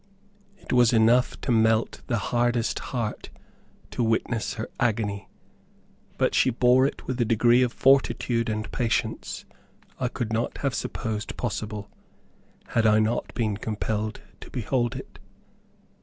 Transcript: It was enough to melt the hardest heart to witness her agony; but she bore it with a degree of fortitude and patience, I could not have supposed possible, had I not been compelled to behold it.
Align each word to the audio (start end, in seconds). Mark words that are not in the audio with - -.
It 0.57 0.73
was 0.73 0.93
enough 0.93 1.39
to 1.41 1.51
melt 1.51 2.01
the 2.07 2.17
hardest 2.17 2.79
heart 2.89 3.29
to 3.91 4.01
witness 4.01 4.55
her 4.55 4.67
agony; 4.79 5.29
but 6.17 6.33
she 6.33 6.49
bore 6.49 6.87
it 6.87 7.05
with 7.05 7.21
a 7.21 7.23
degree 7.25 7.61
of 7.61 7.71
fortitude 7.71 8.49
and 8.49 8.71
patience, 8.71 9.45
I 9.99 10.07
could 10.07 10.33
not 10.33 10.57
have 10.57 10.73
supposed 10.73 11.37
possible, 11.37 11.87
had 12.69 12.87
I 12.87 12.97
not 12.97 13.31
been 13.35 13.57
compelled 13.57 14.21
to 14.39 14.49
behold 14.49 14.95
it. 14.95 15.19